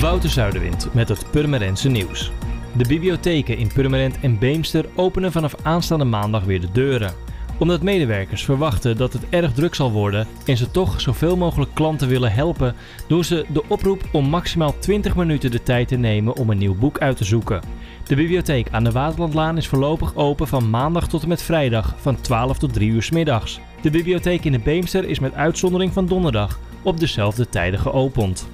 Wouter 0.00 0.30
Zuiderwind 0.30 0.94
met 0.94 1.08
het 1.08 1.24
Purmerendse 1.30 1.88
nieuws. 1.88 2.32
De 2.76 2.84
bibliotheken 2.88 3.56
in 3.56 3.72
Purmerend 3.72 4.20
en 4.20 4.38
Beemster 4.38 4.86
openen 4.94 5.32
vanaf 5.32 5.54
aanstaande 5.62 6.04
maandag 6.04 6.44
weer 6.44 6.60
de 6.60 6.72
deuren. 6.72 7.14
Omdat 7.58 7.82
medewerkers 7.82 8.44
verwachten 8.44 8.96
dat 8.96 9.12
het 9.12 9.28
erg 9.28 9.52
druk 9.52 9.74
zal 9.74 9.92
worden 9.92 10.26
en 10.46 10.56
ze 10.56 10.70
toch 10.70 11.00
zoveel 11.00 11.36
mogelijk 11.36 11.74
klanten 11.74 12.08
willen 12.08 12.32
helpen, 12.32 12.74
doen 13.08 13.24
ze 13.24 13.46
de 13.52 13.62
oproep 13.68 14.08
om 14.12 14.28
maximaal 14.28 14.78
20 14.78 15.16
minuten 15.16 15.50
de 15.50 15.62
tijd 15.62 15.88
te 15.88 15.96
nemen 15.96 16.36
om 16.36 16.50
een 16.50 16.58
nieuw 16.58 16.74
boek 16.74 16.98
uit 16.98 17.16
te 17.16 17.24
zoeken. 17.24 17.60
De 18.06 18.14
bibliotheek 18.14 18.68
aan 18.70 18.84
de 18.84 18.92
Waterlandlaan 18.92 19.56
is 19.56 19.68
voorlopig 19.68 20.14
open 20.14 20.48
van 20.48 20.70
maandag 20.70 21.08
tot 21.08 21.22
en 21.22 21.28
met 21.28 21.42
vrijdag 21.42 21.94
van 21.98 22.20
12 22.20 22.58
tot 22.58 22.72
3 22.72 22.90
uur 22.90 23.02
's 23.02 23.10
middags. 23.10 23.60
De 23.82 23.90
bibliotheek 23.90 24.44
in 24.44 24.52
de 24.52 24.58
Beemster 24.58 25.04
is 25.04 25.18
met 25.18 25.34
uitzondering 25.34 25.92
van 25.92 26.06
donderdag 26.06 26.58
op 26.82 27.00
dezelfde 27.00 27.48
tijden 27.48 27.80
geopend. 27.80 28.48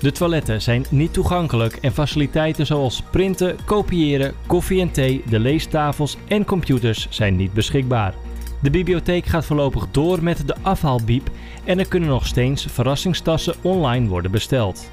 De 0.00 0.12
toiletten 0.12 0.62
zijn 0.62 0.84
niet 0.90 1.12
toegankelijk 1.12 1.76
en 1.76 1.92
faciliteiten 1.92 2.66
zoals 2.66 3.02
printen, 3.10 3.56
kopiëren, 3.64 4.34
koffie 4.46 4.80
en 4.80 4.90
thee, 4.90 5.22
de 5.28 5.38
leestafels 5.38 6.16
en 6.28 6.44
computers 6.44 7.06
zijn 7.10 7.36
niet 7.36 7.52
beschikbaar. 7.52 8.14
De 8.62 8.70
bibliotheek 8.70 9.26
gaat 9.26 9.44
voorlopig 9.44 9.86
door 9.90 10.22
met 10.22 10.46
de 10.46 10.54
afhaalbiep 10.62 11.30
en 11.64 11.78
er 11.78 11.88
kunnen 11.88 12.08
nog 12.08 12.26
steeds 12.26 12.66
verrassingstassen 12.70 13.54
online 13.62 14.08
worden 14.08 14.30
besteld. 14.30 14.90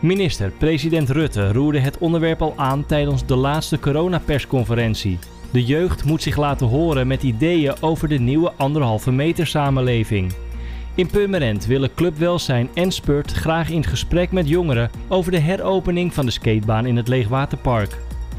Minister-president 0.00 1.10
Rutte 1.10 1.52
roerde 1.52 1.78
het 1.78 1.98
onderwerp 1.98 2.42
al 2.42 2.52
aan 2.56 2.86
tijdens 2.86 3.26
de 3.26 3.36
laatste 3.36 3.78
coronapersconferentie. 3.78 5.18
De 5.50 5.64
jeugd 5.64 6.04
moet 6.04 6.22
zich 6.22 6.36
laten 6.36 6.66
horen 6.66 7.06
met 7.06 7.22
ideeën 7.22 7.74
over 7.80 8.08
de 8.08 8.18
nieuwe 8.18 8.52
anderhalve 8.56 9.12
meter 9.12 9.46
samenleving. 9.46 10.32
In 10.96 11.06
Purmerend 11.06 11.66
willen 11.66 11.94
Club 11.94 12.16
Welzijn 12.16 12.68
en 12.74 12.92
Spurt 12.92 13.32
graag 13.32 13.70
in 13.70 13.84
gesprek 13.84 14.32
met 14.32 14.48
jongeren 14.48 14.90
over 15.08 15.30
de 15.30 15.38
heropening 15.38 16.14
van 16.14 16.24
de 16.26 16.32
skatebaan 16.32 16.86
in 16.86 16.96
het 16.96 17.08
Leegwaterpark. 17.08 17.96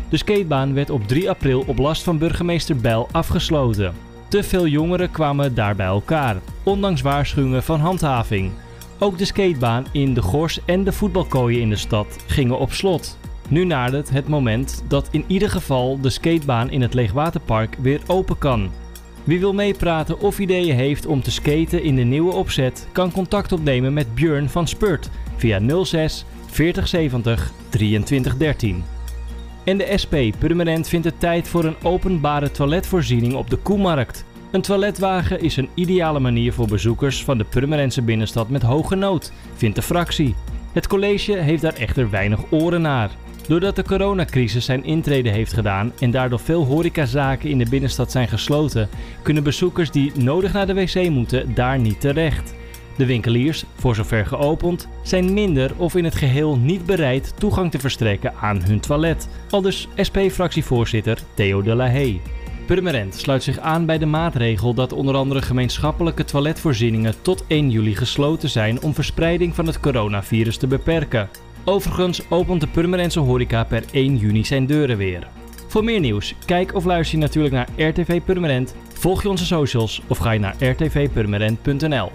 De 0.10 0.18
skatebaan 0.18 0.74
werd 0.74 0.90
op 0.90 1.08
3 1.08 1.30
april 1.30 1.64
op 1.68 1.78
last 1.78 2.04
van 2.04 2.18
burgemeester 2.18 2.76
Bijl 2.76 3.08
afgesloten. 3.12 3.94
Te 4.28 4.44
veel 4.44 4.68
jongeren 4.68 5.12
kwamen 5.12 5.56
daar 5.56 5.76
bij 5.76 5.86
elkaar, 5.86 6.36
ondanks 6.64 7.02
waarschuwingen 7.02 7.64
van 7.64 7.80
handhaving. 7.80 8.52
Ook 9.00 9.18
de 9.18 9.26
skatebaan 9.26 9.86
in 9.92 10.14
de 10.14 10.22
Gors 10.22 10.60
en 10.66 10.84
de 10.84 10.92
voetbalkooien 10.92 11.62
in 11.62 11.70
de 11.70 11.76
stad 11.76 12.24
gingen 12.28 12.60
op 12.60 12.72
slot. 12.72 13.18
Nu 13.50 13.66
nadert 13.66 14.10
het 14.10 14.28
moment 14.28 14.84
dat 14.88 15.08
in 15.12 15.24
ieder 15.28 15.50
geval 15.50 16.02
de 16.02 16.10
skatebaan 16.10 16.70
in 16.70 16.82
het 16.82 16.94
Leegwaterpark 16.94 17.76
weer 17.80 18.02
open 18.08 18.38
kan. 18.38 18.72
Wie 19.28 19.40
wil 19.40 19.54
meepraten 19.54 20.20
of 20.20 20.40
ideeën 20.40 20.76
heeft 20.76 21.06
om 21.06 21.22
te 21.22 21.32
skaten 21.32 21.84
in 21.84 21.96
de 21.96 22.04
nieuwe 22.04 22.34
opzet, 22.34 22.88
kan 22.92 23.12
contact 23.12 23.52
opnemen 23.52 23.94
met 23.94 24.16
Björn 24.16 24.50
van 24.50 24.68
Spurt 24.68 25.10
via 25.36 25.84
06 25.84 26.26
4070 26.46 27.52
2313. 27.70 28.84
En 29.64 29.78
de 29.78 29.98
SP 30.04 30.16
Permanent 30.40 30.88
vindt 30.88 31.06
het 31.06 31.20
tijd 31.20 31.48
voor 31.48 31.66
een 31.66 31.76
openbare 31.84 32.52
toiletvoorziening 32.52 33.34
op 33.34 33.50
de 33.50 33.58
Koemarkt. 33.58 34.26
Een 34.52 34.62
toiletwagen 34.62 35.42
is 35.42 35.58
een 35.58 35.70
ideale 35.74 36.20
manier 36.20 36.54
voor 36.54 36.68
bezoekers 36.68 37.24
van 37.24 37.38
de 37.38 37.44
Purmerendse 37.44 38.02
binnenstad 38.02 38.50
met 38.50 38.62
hoge 38.62 38.96
nood, 38.96 39.32
vindt 39.56 39.76
de 39.76 39.82
fractie. 39.82 40.36
Het 40.74 40.88
college 40.88 41.38
heeft 41.38 41.62
daar 41.62 41.76
echter 41.76 42.10
weinig 42.10 42.40
oren 42.52 42.82
naar. 42.82 43.12
Doordat 43.48 43.76
de 43.76 43.84
coronacrisis 43.84 44.66
zijn 44.66 44.84
intrede 44.84 45.30
heeft 45.30 45.54
gedaan 45.54 45.92
en 46.00 46.12
daardoor 46.12 46.40
veel 46.40 46.66
horecazaken 46.66 47.50
in 47.50 47.58
de 47.58 47.70
binnenstad 47.70 48.12
zijn 48.12 48.28
gesloten, 48.28 48.90
kunnen 49.22 49.44
bezoekers 49.44 49.92
die 49.92 50.12
nodig 50.16 50.54
naar 50.54 50.68
de 50.68 50.74
wc 50.74 51.10
moeten 51.10 51.54
daar 51.54 51.80
niet 51.80 52.02
terecht. 52.02 52.54
De 52.98 53.06
winkeliers, 53.06 53.64
voor 53.76 53.96
zover 53.96 54.26
geopend, 54.26 54.88
zijn 55.04 55.34
minder 55.34 55.72
of 55.78 55.96
in 55.96 56.04
het 56.04 56.16
geheel 56.16 56.58
niet 56.58 56.86
bereid 56.86 57.34
toegang 57.40 57.72
te 57.72 57.80
verstrekken 57.80 58.34
aan 58.42 58.62
hun 58.64 58.80
toilet. 58.80 59.30
Aldus 59.50 59.88
SP-fractievoorzitter 59.96 61.20
Theo 61.34 61.62
de 61.62 61.76
la 61.76 61.90
Haye. 61.90 62.20
Purmerend 62.66 63.16
sluit 63.16 63.44
zich 63.44 63.60
aan 63.60 63.86
bij 63.86 63.98
de 63.98 64.06
maatregel 64.06 64.74
dat 64.74 64.94
onder 64.94 65.16
andere 65.16 65.42
gemeenschappelijke 65.42 66.26
toiletvoorzieningen 66.26 67.14
tot 67.22 67.44
1 67.48 67.70
juli 67.70 67.96
gesloten 67.96 68.50
zijn 68.50 68.82
om 68.82 68.94
verspreiding 68.94 69.56
van 69.56 69.66
het 69.66 69.80
coronavirus 69.80 70.58
te 70.58 70.68
beperken. 70.68 71.30
Overigens 71.70 72.30
opent 72.30 72.62
de 72.62 72.68
Purmerendse 72.68 73.20
horeca 73.20 73.64
per 73.64 73.84
1 73.92 74.18
juni 74.18 74.46
zijn 74.46 74.66
deuren 74.66 74.98
weer. 74.98 75.28
Voor 75.68 75.84
meer 75.84 76.00
nieuws, 76.00 76.36
kijk 76.46 76.76
of 76.76 76.86
luister 76.86 77.18
je 77.18 77.24
natuurlijk 77.24 77.54
naar 77.54 77.88
RTV 77.88 78.22
Purmerend, 78.22 78.76
volg 78.94 79.22
je 79.22 79.30
onze 79.30 79.46
socials 79.46 80.02
of 80.08 80.18
ga 80.18 80.32
je 80.32 80.40
naar 80.40 80.56
rtvpurmerend.nl. 80.64 82.12